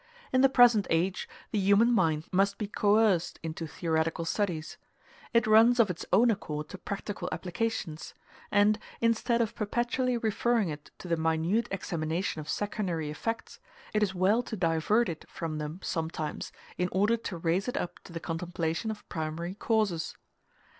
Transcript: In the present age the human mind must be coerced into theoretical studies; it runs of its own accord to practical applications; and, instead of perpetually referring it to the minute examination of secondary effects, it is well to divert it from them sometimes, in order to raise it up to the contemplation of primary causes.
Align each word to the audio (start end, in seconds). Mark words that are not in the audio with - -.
In 0.33 0.41
the 0.41 0.49
present 0.49 0.87
age 0.89 1.29
the 1.51 1.59
human 1.59 1.93
mind 1.93 2.25
must 2.31 2.57
be 2.57 2.65
coerced 2.65 3.39
into 3.43 3.67
theoretical 3.67 4.25
studies; 4.25 4.77
it 5.31 5.45
runs 5.45 5.79
of 5.79 5.91
its 5.91 6.07
own 6.11 6.31
accord 6.31 6.69
to 6.69 6.79
practical 6.79 7.29
applications; 7.31 8.15
and, 8.49 8.79
instead 8.99 9.41
of 9.41 9.53
perpetually 9.53 10.17
referring 10.17 10.69
it 10.69 10.89
to 10.97 11.07
the 11.07 11.17
minute 11.17 11.67
examination 11.69 12.39
of 12.41 12.49
secondary 12.49 13.11
effects, 13.11 13.59
it 13.93 14.01
is 14.01 14.15
well 14.15 14.41
to 14.41 14.55
divert 14.55 15.07
it 15.07 15.23
from 15.29 15.59
them 15.59 15.79
sometimes, 15.83 16.51
in 16.79 16.89
order 16.91 17.15
to 17.15 17.37
raise 17.37 17.67
it 17.67 17.77
up 17.77 17.99
to 17.99 18.11
the 18.11 18.19
contemplation 18.19 18.89
of 18.89 19.07
primary 19.07 19.53
causes. 19.53 20.15